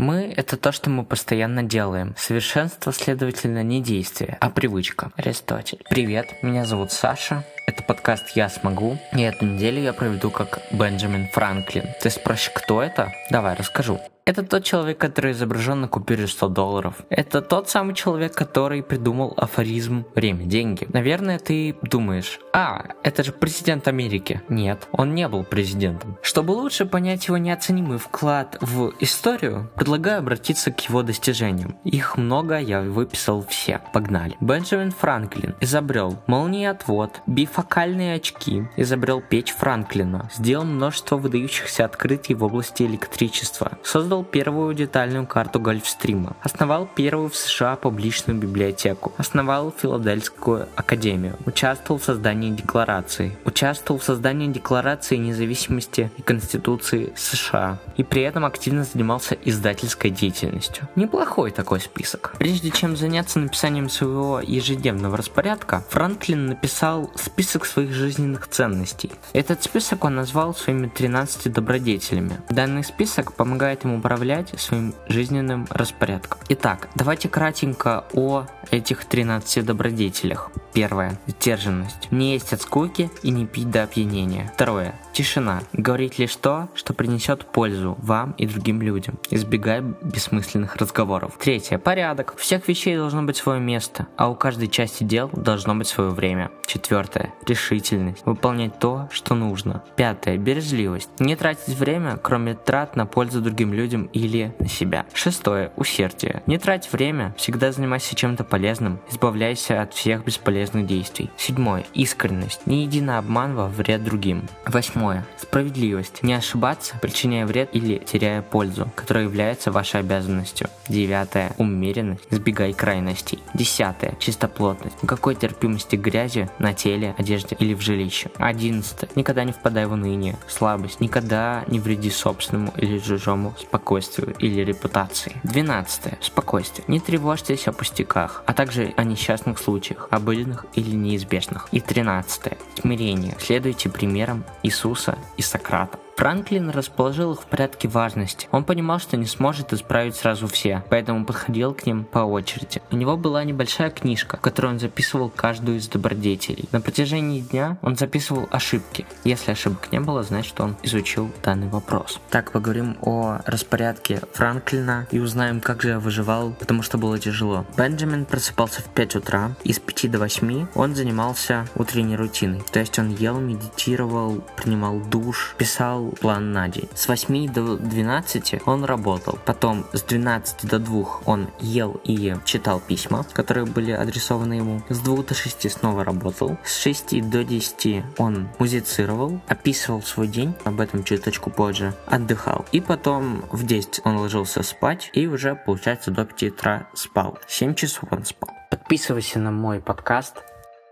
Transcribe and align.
Мы— 0.00 0.32
это 0.36 0.56
то, 0.56 0.72
что 0.72 0.88
мы 0.88 1.04
постоянно 1.04 1.62
делаем. 1.62 2.14
Совершенство, 2.16 2.90
следовательно, 2.90 3.62
не 3.62 3.82
действие, 3.82 4.38
а 4.40 4.48
привычка. 4.48 5.12
Аристотель. 5.14 5.84
Привет, 5.90 6.42
меня 6.42 6.64
зовут 6.64 6.90
Саша. 6.90 7.44
Это 7.66 7.82
подкаст 7.82 8.30
«Я 8.36 8.48
смогу», 8.48 8.98
и 9.12 9.22
эту 9.22 9.44
неделю 9.46 9.80
я 9.82 9.92
проведу 9.92 10.30
как 10.30 10.60
Бенджамин 10.72 11.28
Франклин. 11.28 11.84
Ты 12.00 12.10
спросишь, 12.10 12.50
кто 12.54 12.82
это? 12.82 13.12
Давай 13.30 13.54
расскажу. 13.54 14.00
Это 14.30 14.44
тот 14.44 14.62
человек, 14.62 14.98
который 14.98 15.32
изображен 15.32 15.80
на 15.80 15.88
купюре 15.88 16.28
100 16.28 16.48
долларов. 16.50 16.94
Это 17.08 17.42
тот 17.42 17.68
самый 17.68 17.96
человек, 17.96 18.32
который 18.32 18.80
придумал 18.80 19.34
афоризм 19.36 20.04
«Время– 20.14 20.44
деньги». 20.46 20.86
Наверное, 20.92 21.40
ты 21.40 21.74
думаешь, 21.82 22.38
а, 22.52 22.84
это 23.02 23.24
же 23.24 23.32
президент 23.32 23.88
Америки. 23.88 24.40
Нет, 24.48 24.86
он 24.92 25.16
не 25.16 25.26
был 25.26 25.42
президентом. 25.42 26.16
Чтобы 26.22 26.52
лучше 26.52 26.86
понять 26.86 27.26
его 27.26 27.38
неоценимый 27.38 27.98
вклад 27.98 28.56
в 28.60 28.92
историю, 29.00 29.68
предлагаю 29.74 30.20
обратиться 30.20 30.70
к 30.70 30.80
его 30.88 31.02
достижениям. 31.02 31.76
Их 31.84 32.16
много, 32.16 32.58
я 32.58 32.82
выписал 32.82 33.44
все. 33.48 33.80
Погнали. 33.92 34.36
Бенджамин 34.40 34.92
Франклин 34.92 35.56
изобрел 35.60 36.22
молниеотвод, 36.28 37.22
бифокальные 37.50 38.14
очки, 38.14 38.64
изобрел 38.76 39.20
печь 39.20 39.52
Франклина, 39.52 40.30
сделал 40.32 40.64
множество 40.64 41.16
выдающихся 41.16 41.84
открытий 41.84 42.34
в 42.34 42.44
области 42.44 42.84
электричества, 42.84 43.72
создал 43.82 44.24
первую 44.24 44.74
детальную 44.74 45.26
карту 45.26 45.58
Гольфстрима, 45.58 46.36
основал 46.42 46.86
первую 46.86 47.28
в 47.28 47.36
США 47.36 47.76
публичную 47.76 48.38
библиотеку, 48.38 49.12
основал 49.16 49.74
Филадельфскую 49.76 50.68
академию, 50.76 51.36
участвовал 51.44 51.98
в 51.98 52.04
создании 52.04 52.50
декларации, 52.50 53.36
участвовал 53.44 53.98
в 53.98 54.04
создании 54.04 54.46
декларации 54.46 55.16
независимости 55.16 56.10
и 56.16 56.22
Конституции 56.22 57.12
США. 57.16 57.78
И 57.96 58.04
при 58.04 58.22
этом 58.22 58.44
активно 58.44 58.84
занимался 58.84 59.36
издательской 59.44 60.10
деятельностью. 60.10 60.88
Неплохой 60.94 61.50
такой 61.50 61.80
список. 61.80 62.34
Прежде 62.38 62.70
чем 62.70 62.96
заняться 62.96 63.40
написанием 63.40 63.88
своего 63.88 64.40
ежедневного 64.40 65.16
распорядка, 65.16 65.84
Франклин 65.90 66.46
написал 66.46 67.10
список 67.16 67.39
своих 67.48 67.92
жизненных 67.92 68.48
ценностей. 68.48 69.12
Этот 69.32 69.62
список 69.62 70.04
он 70.04 70.16
назвал 70.16 70.54
своими 70.54 70.88
13 70.88 71.52
добродетелями. 71.52 72.40
Данный 72.48 72.84
список 72.84 73.34
помогает 73.34 73.84
ему 73.84 73.98
управлять 73.98 74.58
своим 74.60 74.94
жизненным 75.08 75.66
распорядком. 75.70 76.40
Итак, 76.48 76.88
давайте 76.94 77.28
кратенько 77.28 78.04
о 78.12 78.46
этих 78.70 79.04
13 79.04 79.64
добродетелях. 79.64 80.50
Первое. 80.72 81.18
Сдержанность. 81.26 82.10
Не 82.10 82.32
есть 82.32 82.52
от 82.52 82.62
скуки 82.62 83.10
и 83.22 83.30
не 83.30 83.46
пить 83.46 83.70
до 83.70 83.82
опьянения. 83.82 84.50
Второе. 84.54 84.94
Тишина. 85.12 85.62
Говорить 85.72 86.18
лишь 86.18 86.36
то, 86.36 86.68
что 86.74 86.94
принесет 86.94 87.46
пользу 87.46 87.96
вам 88.00 88.32
и 88.32 88.46
другим 88.46 88.80
людям, 88.80 89.18
избегая 89.30 89.80
бессмысленных 89.80 90.76
разговоров. 90.76 91.36
Третье. 91.38 91.78
Порядок. 91.78 92.34
У 92.36 92.38
всех 92.38 92.68
вещей 92.68 92.96
должно 92.96 93.22
быть 93.22 93.36
свое 93.36 93.60
место, 93.60 94.06
а 94.16 94.30
у 94.30 94.34
каждой 94.34 94.68
части 94.68 95.04
дел 95.04 95.28
должно 95.32 95.74
быть 95.74 95.88
свое 95.88 96.10
время. 96.10 96.50
Четвертое. 96.66 97.29
Решительность. 97.46 98.24
Выполнять 98.24 98.78
то, 98.78 99.08
что 99.12 99.34
нужно. 99.34 99.82
Пятое. 99.96 100.36
Бережливость. 100.36 101.10
Не 101.18 101.36
тратить 101.36 101.76
время, 101.76 102.16
кроме 102.16 102.54
трат 102.54 102.96
на 102.96 103.06
пользу 103.06 103.40
другим 103.40 103.72
людям 103.72 104.04
или 104.12 104.54
на 104.58 104.68
себя. 104.68 105.06
Шестое. 105.14 105.72
Усердие. 105.76 106.42
Не 106.46 106.58
трать 106.58 106.92
время, 106.92 107.34
всегда 107.36 107.72
занимайся 107.72 108.14
чем-то 108.14 108.44
полезным, 108.44 109.00
избавляйся 109.10 109.82
от 109.82 109.94
всех 109.94 110.24
бесполезных 110.24 110.86
действий. 110.86 111.30
Седьмое. 111.36 111.84
Искренность. 111.94 112.66
Не 112.66 112.84
иди 112.84 113.00
на 113.00 113.18
обман 113.18 113.54
во 113.54 113.66
вред 113.68 114.04
другим. 114.04 114.48
Восьмое. 114.66 115.26
Справедливость. 115.36 116.22
Не 116.22 116.34
ошибаться, 116.34 116.96
причиняя 117.00 117.46
вред 117.46 117.70
или 117.72 117.98
теряя 117.98 118.42
пользу, 118.42 118.90
которая 118.94 119.24
является 119.24 119.72
вашей 119.72 120.00
обязанностью. 120.00 120.68
Девятое. 120.88 121.52
Умеренность. 121.58 122.24
Избегай 122.30 122.72
крайностей. 122.72 123.38
Десятое. 123.54 124.14
Чистоплотность. 124.18 125.02
Никакой 125.02 125.34
терпимости 125.34 125.96
грязи 125.96 126.48
на 126.58 126.74
теле, 126.74 127.14
одежде 127.20 127.56
или 127.58 127.74
в 127.74 127.80
жилище. 127.80 128.30
Одиннадцатое. 128.36 129.10
Никогда 129.14 129.44
не 129.44 129.52
впадай 129.52 129.86
в 129.86 129.92
уныние, 129.92 130.36
слабость. 130.48 131.00
Никогда 131.00 131.64
не 131.68 131.78
вреди 131.78 132.10
собственному 132.10 132.72
или 132.76 132.98
чужому 132.98 133.54
спокойствию 133.58 134.34
или 134.38 134.60
репутации. 134.62 135.36
Двенадцатое. 135.44 136.18
Спокойствие. 136.20 136.84
Не 136.88 137.00
тревожьтесь 137.00 137.68
о 137.68 137.72
пустяках, 137.72 138.42
а 138.46 138.52
также 138.52 138.92
о 138.96 139.04
несчастных 139.04 139.58
случаях, 139.58 140.08
обыденных 140.10 140.66
или 140.74 140.94
неизбежных. 140.94 141.68
И 141.72 141.80
тринадцатое. 141.80 142.58
Смирение. 142.80 143.36
Следуйте 143.38 143.88
примерам 143.88 144.44
Иисуса 144.62 145.18
и 145.36 145.42
Сократа. 145.42 145.98
Франклин 146.20 146.68
расположил 146.68 147.32
их 147.32 147.40
в 147.40 147.46
порядке 147.46 147.88
важности. 147.88 148.46
Он 148.52 148.62
понимал, 148.62 148.98
что 148.98 149.16
не 149.16 149.24
сможет 149.24 149.72
исправить 149.72 150.14
сразу 150.14 150.48
все, 150.48 150.84
поэтому 150.90 151.24
подходил 151.24 151.72
к 151.72 151.86
ним 151.86 152.04
по 152.04 152.18
очереди. 152.18 152.82
У 152.90 152.96
него 152.96 153.16
была 153.16 153.42
небольшая 153.42 153.88
книжка, 153.88 154.36
в 154.36 154.40
которой 154.42 154.66
он 154.66 154.78
записывал 154.78 155.30
каждую 155.30 155.78
из 155.78 155.88
добродетелей. 155.88 156.68
На 156.72 156.82
протяжении 156.82 157.40
дня 157.40 157.78
он 157.80 157.96
записывал 157.96 158.50
ошибки. 158.50 159.06
Если 159.24 159.52
ошибок 159.52 159.90
не 159.92 160.00
было, 160.00 160.22
значит 160.22 160.60
он 160.60 160.76
изучил 160.82 161.30
данный 161.42 161.68
вопрос. 161.68 162.20
Так, 162.28 162.52
поговорим 162.52 162.98
о 163.00 163.38
распорядке 163.46 164.20
Франклина 164.34 165.06
и 165.10 165.20
узнаем, 165.20 165.62
как 165.62 165.80
же 165.80 165.88
я 165.88 166.00
выживал, 166.00 166.52
потому 166.52 166.82
что 166.82 166.98
было 166.98 167.18
тяжело. 167.18 167.64
Бенджамин 167.78 168.26
просыпался 168.26 168.82
в 168.82 168.90
5 168.90 169.16
утра, 169.16 169.52
и 169.64 169.72
с 169.72 169.78
5 169.78 170.10
до 170.10 170.18
8 170.18 170.66
он 170.74 170.94
занимался 170.94 171.64
утренней 171.76 172.16
рутиной. 172.16 172.60
То 172.70 172.78
есть 172.78 172.98
он 172.98 173.08
ел, 173.08 173.40
медитировал, 173.40 174.44
принимал 174.58 175.00
душ, 175.00 175.54
писал 175.56 176.09
план 176.12 176.52
на 176.52 176.68
день. 176.68 176.88
С 176.94 177.08
8 177.08 177.52
до 177.52 177.76
12 177.76 178.62
он 178.66 178.84
работал. 178.84 179.38
Потом 179.44 179.86
с 179.92 180.02
12 180.02 180.66
до 180.66 180.78
2 180.78 181.04
он 181.26 181.48
ел 181.60 182.00
и 182.04 182.34
читал 182.44 182.80
письма, 182.80 183.24
которые 183.32 183.66
были 183.66 183.92
адресованы 183.92 184.54
ему. 184.54 184.82
С 184.88 184.98
2 185.00 185.22
до 185.22 185.34
6 185.34 185.70
снова 185.70 186.04
работал. 186.04 186.58
С 186.64 186.78
6 186.80 187.28
до 187.28 187.44
10 187.44 188.04
он 188.18 188.48
музицировал, 188.58 189.40
описывал 189.48 190.02
свой 190.02 190.28
день, 190.28 190.54
об 190.64 190.80
этом 190.80 191.04
чуточку 191.04 191.50
позже, 191.50 191.94
отдыхал. 192.06 192.64
И 192.72 192.80
потом 192.80 193.44
в 193.50 193.64
10 193.64 194.02
он 194.04 194.16
ложился 194.18 194.62
спать 194.62 195.10
и 195.12 195.26
уже, 195.26 195.54
получается, 195.54 196.10
до 196.10 196.24
5 196.24 196.42
утра 196.52 196.88
спал. 196.94 197.38
7 197.46 197.74
часов 197.74 198.04
он 198.10 198.24
спал. 198.24 198.50
Подписывайся 198.70 199.38
на 199.38 199.50
мой 199.50 199.80
подкаст. 199.80 200.36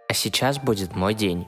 А 0.08 0.14
сейчас 0.14 0.58
будет 0.58 0.96
мой 0.96 1.14
день. 1.14 1.46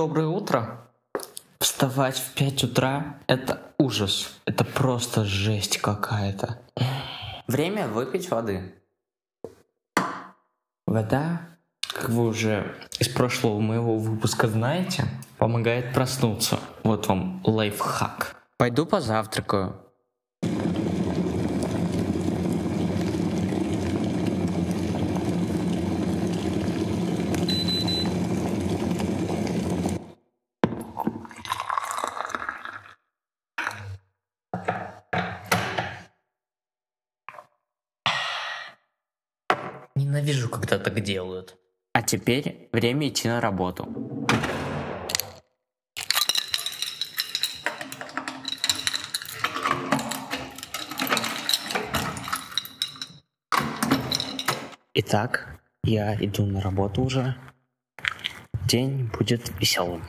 Доброе 0.00 0.28
утро. 0.28 0.80
Вставать 1.58 2.16
в 2.16 2.32
5 2.32 2.64
утра– 2.64 3.18
это 3.26 3.60
ужас. 3.76 4.30
Это 4.46 4.64
просто 4.64 5.26
жесть 5.26 5.76
какая-то. 5.76 6.58
Время 7.46 7.86
выпить 7.86 8.30
воды. 8.30 8.74
Вода, 10.86 11.42
как 11.82 12.08
вы 12.08 12.28
уже 12.28 12.74
из 12.98 13.10
прошлого 13.10 13.60
моего 13.60 13.98
выпуска 13.98 14.48
знаете, 14.48 15.04
помогает 15.36 15.92
проснуться. 15.92 16.58
Вот 16.82 17.06
вам 17.06 17.42
лайфхак. 17.44 18.36
Пойду 18.56 18.86
позавтракаю. 18.86 19.76
Ненавижу, 40.10 40.48
когда 40.48 40.76
так 40.76 41.00
делают. 41.04 41.56
А 41.92 42.02
теперь 42.02 42.68
время 42.72 43.06
идти 43.06 43.28
на 43.28 43.40
работу. 43.40 43.86
Итак, 54.94 55.60
я 55.84 56.16
иду 56.16 56.44
на 56.44 56.60
работу 56.60 57.02
уже. 57.02 57.36
День 58.66 59.12
будет 59.16 59.52
веселым. 59.60 60.02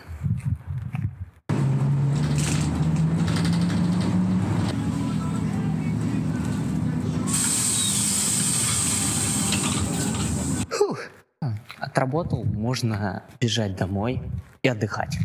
Отработал, 11.91 12.45
можно 12.45 13.23
бежать 13.41 13.75
домой 13.75 14.21
и 14.63 14.69
отдыхать. 14.69 15.17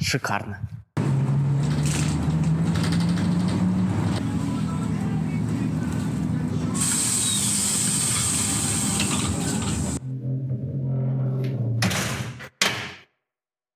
Шикарно. 0.00 0.58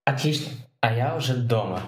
Отлично. 0.06 0.52
а 0.80 0.94
я 0.94 1.14
уже 1.14 1.36
дома. 1.36 1.82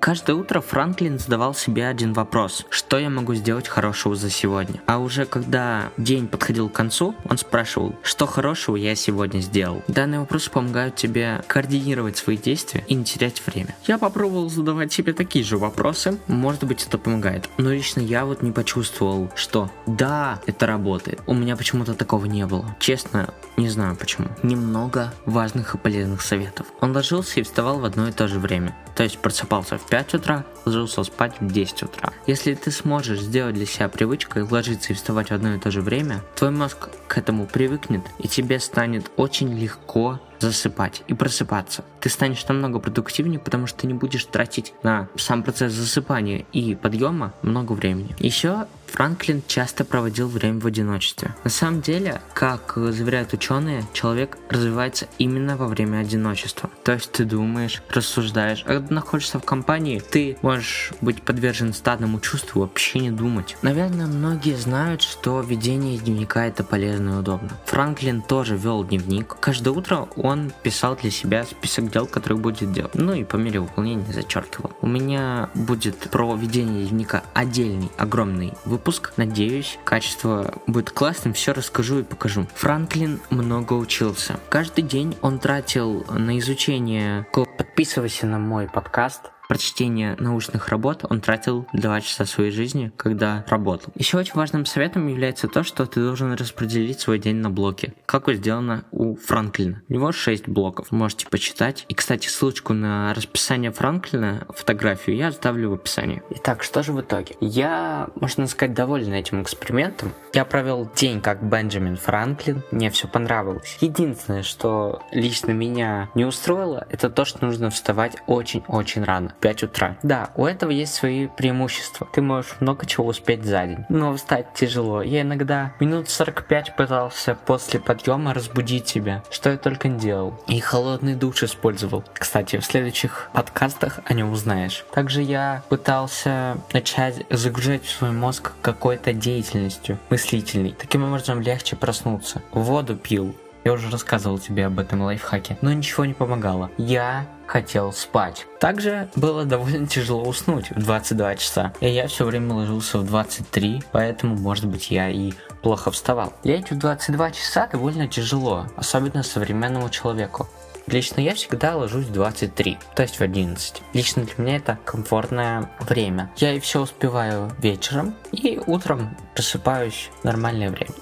Каждое 0.00 0.36
утро 0.36 0.60
Франклин 0.60 1.18
задавал 1.18 1.54
себе 1.54 1.86
один 1.86 2.12
вопрос. 2.12 2.64
Что 2.70 2.98
я 2.98 3.10
могу 3.10 3.34
сделать 3.34 3.68
хорошего 3.68 4.14
за 4.14 4.30
сегодня? 4.30 4.80
А 4.86 4.98
уже 4.98 5.26
когда 5.26 5.90
день 5.96 6.28
подходил 6.28 6.68
к 6.68 6.72
концу, 6.72 7.14
он 7.28 7.36
спрашивал, 7.36 7.94
что 8.02 8.26
хорошего 8.26 8.76
я 8.76 8.94
сегодня 8.94 9.40
сделал? 9.40 9.82
Данные 9.88 10.20
вопросы 10.20 10.50
помогают 10.50 10.94
тебе 10.94 11.42
координировать 11.46 12.16
свои 12.16 12.36
действия 12.36 12.84
и 12.86 12.94
не 12.94 13.04
терять 13.04 13.42
время. 13.44 13.74
Я 13.86 13.98
попробовал 13.98 14.48
задавать 14.48 14.92
себе 14.92 15.12
такие 15.12 15.44
же 15.44 15.58
вопросы. 15.58 16.18
Может 16.28 16.64
быть 16.64 16.86
это 16.86 16.96
помогает. 16.96 17.48
Но 17.58 17.70
лично 17.70 18.00
я 18.00 18.24
вот 18.24 18.42
не 18.42 18.52
почувствовал, 18.52 19.30
что 19.34 19.70
да, 19.86 20.40
это 20.46 20.66
работает. 20.66 21.20
У 21.26 21.34
меня 21.34 21.56
почему-то 21.56 21.94
такого 21.94 22.26
не 22.26 22.46
было. 22.46 22.76
Честно, 22.78 23.34
не 23.56 23.68
знаю 23.68 23.96
почему. 23.96 24.28
Немного 24.42 25.12
важных 25.26 25.74
и 25.74 25.78
полезных 25.78 26.22
советов. 26.22 26.66
Он 26.80 26.94
ложился 26.94 27.40
и 27.40 27.42
вставал 27.42 27.80
в 27.80 27.84
одно 27.84 28.08
и 28.08 28.12
то 28.12 28.28
же 28.28 28.38
время. 28.38 28.76
То 28.94 29.02
есть 29.04 29.18
просыпался 29.18 29.78
в 29.78 29.87
5 29.88 30.14
утра, 30.14 30.44
ложился 30.64 31.02
спать 31.04 31.40
в 31.40 31.50
10 31.50 31.82
утра. 31.84 32.12
Если 32.26 32.54
ты 32.54 32.70
сможешь 32.70 33.20
сделать 33.20 33.54
для 33.54 33.66
себя 33.66 33.88
привычкой 33.88 34.42
ложиться 34.42 34.92
и 34.92 34.96
вставать 34.96 35.28
в 35.28 35.32
одно 35.32 35.54
и 35.54 35.58
то 35.58 35.70
же 35.70 35.80
время, 35.80 36.22
твой 36.34 36.50
мозг 36.50 36.88
к 37.06 37.18
этому 37.18 37.46
привыкнет, 37.46 38.02
и 38.18 38.28
тебе 38.28 38.60
станет 38.60 39.10
очень 39.16 39.58
легко 39.58 40.20
засыпать 40.38 41.02
и 41.08 41.14
просыпаться. 41.14 41.84
Ты 42.00 42.10
станешь 42.10 42.46
намного 42.46 42.78
продуктивнее, 42.78 43.40
потому 43.40 43.66
что 43.66 43.80
ты 43.80 43.86
не 43.86 43.94
будешь 43.94 44.24
тратить 44.24 44.72
на 44.82 45.08
сам 45.16 45.42
процесс 45.42 45.72
засыпания 45.72 46.44
и 46.52 46.74
подъема 46.74 47.32
много 47.42 47.72
времени. 47.72 48.14
Еще 48.18 48.66
Франклин 48.92 49.42
часто 49.46 49.84
проводил 49.84 50.28
время 50.28 50.60
в 50.60 50.66
одиночестве. 50.66 51.34
На 51.44 51.50
самом 51.50 51.80
деле, 51.82 52.20
как 52.34 52.72
заверяют 52.76 53.32
ученые, 53.32 53.84
человек 53.92 54.38
развивается 54.48 55.06
именно 55.18 55.56
во 55.56 55.68
время 55.68 55.98
одиночества. 55.98 56.70
То 56.84 56.92
есть 56.92 57.12
ты 57.12 57.24
думаешь, 57.24 57.82
рассуждаешь, 57.90 58.64
а 58.66 58.74
когда 58.74 58.94
находишься 58.94 59.38
в 59.38 59.44
компании, 59.44 60.00
ты 60.00 60.36
можешь 60.42 60.92
быть 61.00 61.22
подвержен 61.22 61.72
стадному 61.72 62.18
чувству 62.20 62.62
вообще 62.62 62.98
не 63.00 63.10
думать. 63.10 63.56
Наверное, 63.62 64.06
многие 64.06 64.56
знают, 64.56 65.02
что 65.02 65.40
ведение 65.40 65.98
дневника 65.98 66.46
это 66.46 66.64
полезно 66.64 67.10
и 67.10 67.18
удобно. 67.18 67.50
Франклин 67.66 68.22
тоже 68.22 68.56
вел 68.56 68.84
дневник. 68.84 69.36
Каждое 69.40 69.70
утро 69.70 70.08
он 70.16 70.50
писал 70.62 70.96
для 70.96 71.10
себя 71.10 71.44
список 71.44 71.90
дел, 71.90 72.06
которые 72.06 72.38
будет 72.38 72.72
делать. 72.72 72.94
Ну 72.94 73.12
и 73.12 73.24
по 73.24 73.36
мере 73.36 73.60
выполнения 73.60 74.12
зачеркивал. 74.12 74.72
У 74.80 74.86
меня 74.86 75.50
будет 75.54 75.98
про 76.10 76.34
ведение 76.34 76.86
дневника 76.86 77.22
отдельный, 77.34 77.90
огромный 77.96 78.54
выпуск 78.64 78.77
выпуск. 78.78 79.12
Надеюсь, 79.16 79.78
качество 79.84 80.54
будет 80.68 80.90
классным, 80.90 81.34
все 81.34 81.52
расскажу 81.52 81.98
и 81.98 82.02
покажу. 82.04 82.46
Франклин 82.54 83.20
много 83.28 83.72
учился. 83.72 84.38
Каждый 84.48 84.82
день 84.82 85.16
он 85.20 85.38
тратил 85.38 86.06
на 86.10 86.38
изучение... 86.38 87.26
Подписывайся 87.58 88.26
на 88.26 88.38
мой 88.38 88.66
подкаст 88.66 89.30
прочтение 89.48 90.14
научных 90.18 90.68
работ 90.68 91.04
он 91.08 91.20
тратил 91.20 91.66
2 91.72 92.00
часа 92.02 92.26
своей 92.26 92.50
жизни, 92.50 92.92
когда 92.96 93.44
работал. 93.48 93.92
Еще 93.96 94.18
очень 94.18 94.34
важным 94.34 94.66
советом 94.66 95.08
является 95.08 95.48
то, 95.48 95.64
что 95.64 95.86
ты 95.86 96.00
должен 96.00 96.34
распределить 96.34 97.00
свой 97.00 97.18
день 97.18 97.36
на 97.36 97.50
блоки, 97.50 97.94
как 98.06 98.28
сделано 98.28 98.84
у 98.90 99.16
Франклина. 99.16 99.82
У 99.88 99.92
него 99.92 100.12
6 100.12 100.48
блоков, 100.48 100.92
можете 100.92 101.26
почитать. 101.26 101.86
И, 101.88 101.94
кстати, 101.94 102.28
ссылочку 102.28 102.74
на 102.74 103.14
расписание 103.14 103.72
Франклина, 103.72 104.46
фотографию, 104.50 105.16
я 105.16 105.28
оставлю 105.28 105.70
в 105.70 105.74
описании. 105.74 106.22
Итак, 106.30 106.62
что 106.62 106.82
же 106.82 106.92
в 106.92 107.00
итоге? 107.00 107.36
Я, 107.40 108.08
можно 108.20 108.46
сказать, 108.46 108.74
доволен 108.74 109.14
этим 109.14 109.40
экспериментом. 109.40 110.12
Я 110.34 110.44
провел 110.44 110.90
день 110.94 111.22
как 111.22 111.42
Бенджамин 111.42 111.96
Франклин, 111.96 112.62
мне 112.70 112.90
все 112.90 113.08
понравилось. 113.08 113.78
Единственное, 113.80 114.42
что 114.42 115.02
лично 115.10 115.52
меня 115.52 116.10
не 116.14 116.26
устроило, 116.26 116.86
это 116.90 117.08
то, 117.08 117.24
что 117.24 117.46
нужно 117.46 117.70
вставать 117.70 118.18
очень-очень 118.26 119.04
рано. 119.04 119.34
5 119.40 119.62
утра. 119.64 119.96
Да, 120.02 120.30
у 120.36 120.46
этого 120.46 120.70
есть 120.70 120.94
свои 120.94 121.26
преимущества. 121.26 122.08
Ты 122.12 122.22
можешь 122.22 122.56
много 122.60 122.86
чего 122.86 123.06
успеть 123.06 123.44
за 123.44 123.66
день. 123.66 123.84
Но 123.88 124.14
встать 124.14 124.54
тяжело. 124.54 125.02
Я 125.02 125.22
иногда 125.22 125.72
минут 125.80 126.08
45 126.08 126.76
пытался 126.76 127.34
после 127.34 127.80
подъема 127.80 128.34
разбудить 128.34 128.84
тебя, 128.84 129.22
что 129.30 129.50
я 129.50 129.56
только 129.56 129.88
не 129.88 129.98
делал. 129.98 130.40
И 130.46 130.60
холодный 130.60 131.14
душ 131.14 131.42
использовал. 131.42 132.04
Кстати, 132.14 132.58
в 132.58 132.64
следующих 132.64 133.30
подкастах 133.32 134.00
о 134.04 134.14
нем 134.14 134.32
узнаешь. 134.32 134.84
Также 134.92 135.22
я 135.22 135.62
пытался 135.68 136.58
начать 136.72 137.24
загружать 137.30 137.84
в 137.84 137.90
свой 137.90 138.10
мозг 138.10 138.52
какой-то 138.62 139.12
деятельностью 139.12 139.98
мыслительной. 140.10 140.74
Таким 140.78 141.04
образом 141.04 141.40
легче 141.40 141.76
проснуться. 141.76 142.42
Воду 142.52 142.96
пил, 142.96 143.34
я 143.68 143.74
уже 143.74 143.90
рассказывал 143.90 144.38
тебе 144.38 144.64
об 144.64 144.78
этом 144.78 145.02
лайфхаке, 145.02 145.58
но 145.60 145.70
ничего 145.70 146.06
не 146.06 146.14
помогало. 146.14 146.70
Я 146.78 147.26
хотел 147.46 147.92
спать. 147.92 148.46
Также 148.60 149.10
было 149.14 149.44
довольно 149.44 149.86
тяжело 149.86 150.22
уснуть 150.22 150.70
в 150.70 150.82
22 150.82 151.34
часа. 151.34 151.74
И 151.80 151.88
я 151.90 152.06
все 152.06 152.24
время 152.24 152.54
ложился 152.54 152.96
в 152.96 153.04
23, 153.04 153.82
поэтому, 153.92 154.36
может 154.36 154.64
быть, 154.64 154.90
я 154.90 155.10
и 155.10 155.34
плохо 155.60 155.90
вставал. 155.90 156.32
Лечь 156.44 156.70
в 156.70 156.78
22 156.78 157.30
часа 157.32 157.66
довольно 157.66 158.08
тяжело, 158.08 158.68
особенно 158.76 159.22
современному 159.22 159.90
человеку. 159.90 160.48
Лично 160.90 161.20
я 161.20 161.34
всегда 161.34 161.76
ложусь 161.76 162.06
в 162.06 162.12
23, 162.12 162.78
то 162.94 163.02
есть 163.02 163.16
в 163.16 163.20
11. 163.20 163.82
Лично 163.92 164.24
для 164.24 164.34
меня 164.38 164.56
это 164.56 164.78
комфортное 164.84 165.70
время. 165.80 166.30
Я 166.36 166.54
и 166.54 166.60
все 166.60 166.80
успеваю 166.80 167.52
вечером, 167.58 168.14
и 168.32 168.58
утром 168.66 169.16
просыпаюсь 169.34 170.10
в 170.20 170.24
нормальное 170.24 170.70
время. 170.70 170.92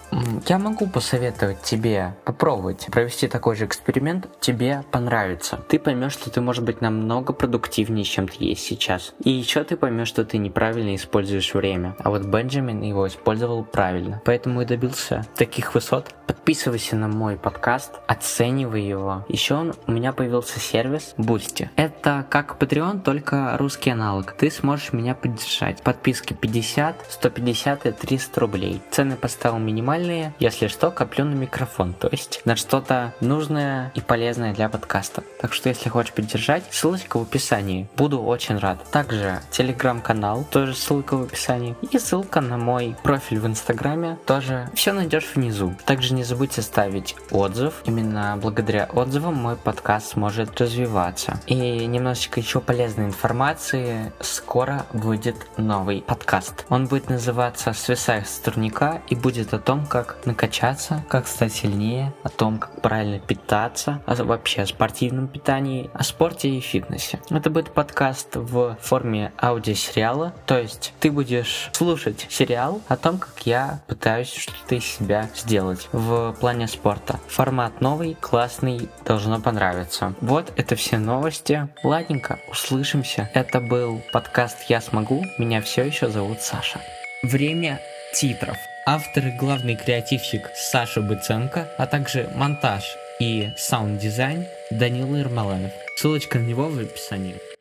Я 0.48 0.58
могу 0.58 0.88
посоветовать 0.88 1.62
тебе 1.62 2.16
попробовать 2.24 2.86
провести 2.90 3.28
такой 3.28 3.54
же 3.56 3.66
эксперимент, 3.66 4.28
тебе 4.40 4.82
понравится. 4.90 5.60
Ты 5.68 5.78
поймешь, 5.78 6.12
что 6.12 6.30
ты 6.30 6.40
можешь 6.40 6.62
быть 6.62 6.80
намного 6.80 7.32
продуктивнее, 7.32 8.04
чем 8.04 8.26
ты 8.26 8.44
есть 8.44 8.62
сейчас. 8.62 9.14
И 9.22 9.30
еще 9.30 9.62
ты 9.64 9.76
поймешь, 9.76 10.08
что 10.08 10.24
ты 10.24 10.38
неправильно 10.38 10.94
используешь 10.96 11.54
время. 11.54 11.96
А 12.00 12.10
вот 12.10 12.24
Бенджамин 12.24 12.82
его 12.82 13.06
использовал 13.06 13.64
правильно. 13.64 14.20
Поэтому 14.24 14.62
и 14.62 14.64
добился 14.64 15.24
таких 15.36 15.74
высот. 15.74 16.14
Подписывайся 16.26 16.96
на 16.96 17.08
мой 17.08 17.36
подкаст, 17.36 17.92
оценивай 18.06 18.82
его. 18.82 19.24
Еще 19.28 19.54
он 19.54 19.75
у 19.86 19.92
меня 19.92 20.12
появился 20.12 20.60
сервис 20.60 21.14
Boosty. 21.16 21.68
Это 21.76 22.26
как 22.28 22.56
Patreon, 22.58 23.02
только 23.02 23.56
русский 23.58 23.90
аналог. 23.90 24.32
Ты 24.32 24.50
сможешь 24.50 24.92
меня 24.92 25.14
поддержать. 25.14 25.82
Подписки 25.82 26.32
50, 26.32 27.06
150 27.08 27.86
и 27.86 27.92
300 27.92 28.40
рублей. 28.40 28.82
Цены 28.90 29.16
поставил 29.16 29.58
минимальные. 29.58 30.34
Если 30.38 30.68
что, 30.68 30.90
коплю 30.90 31.24
на 31.24 31.34
микрофон. 31.34 31.92
То 31.94 32.08
есть 32.10 32.42
на 32.44 32.56
что-то 32.56 33.14
нужное 33.20 33.92
и 33.94 34.00
полезное 34.00 34.54
для 34.54 34.68
подкаста. 34.68 35.22
Так 35.40 35.52
что 35.52 35.68
если 35.68 35.88
хочешь 35.88 36.12
поддержать, 36.12 36.64
ссылочка 36.70 37.18
в 37.18 37.22
описании. 37.22 37.88
Буду 37.96 38.22
очень 38.22 38.58
рад. 38.58 38.82
Также 38.90 39.40
телеграм-канал, 39.50 40.44
тоже 40.50 40.74
ссылка 40.74 41.16
в 41.16 41.22
описании. 41.22 41.76
И 41.90 41.98
ссылка 41.98 42.40
на 42.40 42.56
мой 42.56 42.96
профиль 43.02 43.38
в 43.38 43.46
инстаграме, 43.46 44.18
тоже 44.26 44.70
все 44.74 44.92
найдешь 44.92 45.30
внизу. 45.34 45.74
Также 45.84 46.14
не 46.14 46.24
забудьте 46.24 46.62
ставить 46.62 47.16
отзыв. 47.30 47.74
Именно 47.84 48.38
благодаря 48.40 48.88
отзывам 48.92 49.34
мой 49.34 49.56
подкаст 49.66 50.12
сможет 50.12 50.60
развиваться. 50.60 51.40
И 51.48 51.56
немножечко 51.56 52.38
еще 52.38 52.60
полезной 52.60 53.06
информации. 53.06 54.12
Скоро 54.20 54.86
выйдет 54.92 55.34
новый 55.56 56.02
подкаст. 56.02 56.64
Он 56.68 56.86
будет 56.86 57.10
называться 57.10 57.72
«Свисая 57.72 58.22
с 58.22 58.38
турника» 58.38 59.02
и 59.08 59.16
будет 59.16 59.52
о 59.54 59.58
том, 59.58 59.84
как 59.84 60.18
накачаться, 60.24 61.04
как 61.08 61.26
стать 61.26 61.52
сильнее, 61.52 62.14
о 62.22 62.28
том, 62.28 62.58
как 62.58 62.80
правильно 62.80 63.18
питаться, 63.18 64.00
а 64.06 64.14
вообще 64.22 64.62
о 64.62 64.66
спортивном 64.66 65.26
питании, 65.26 65.90
о 65.92 66.04
спорте 66.04 66.48
и 66.48 66.60
фитнесе. 66.60 67.18
Это 67.30 67.50
будет 67.50 67.72
подкаст 67.72 68.36
в 68.36 68.78
форме 68.80 69.32
аудиосериала, 69.42 70.32
то 70.46 70.60
есть 70.60 70.94
ты 71.00 71.10
будешь 71.10 71.70
слушать 71.72 72.28
сериал 72.30 72.82
о 72.86 72.96
том, 72.96 73.18
как 73.18 73.34
я 73.44 73.80
пытаюсь 73.88 74.32
что-то 74.32 74.76
из 74.76 74.84
себя 74.84 75.28
сделать 75.34 75.88
в 75.90 76.36
плане 76.38 76.68
спорта. 76.68 77.18
Формат 77.26 77.80
новый, 77.80 78.16
классный, 78.20 78.88
должно 79.04 79.40
понравиться 79.40 79.55
понравится. 79.56 80.12
Вот 80.20 80.52
это 80.56 80.76
все 80.76 80.98
новости. 80.98 81.66
Ладненько, 81.82 82.38
услышимся. 82.50 83.30
Это 83.32 83.60
был 83.60 84.02
подкаст 84.12 84.58
«Я 84.68 84.82
смогу». 84.82 85.24
Меня 85.38 85.62
все 85.62 85.84
еще 85.84 86.10
зовут 86.10 86.42
Саша. 86.42 86.78
Время 87.22 87.80
титров. 88.12 88.58
Автор 88.86 89.26
и 89.26 89.30
главный 89.30 89.74
креативщик 89.74 90.50
Саша 90.54 91.00
Быценко, 91.00 91.68
а 91.78 91.86
также 91.86 92.30
монтаж 92.34 92.84
и 93.18 93.48
саунд-дизайн 93.56 94.46
Данила 94.70 95.16
Ермолаев. 95.16 95.72
Ссылочка 95.96 96.38
на 96.38 96.44
него 96.44 96.68
в 96.68 96.78
описании. 96.78 97.55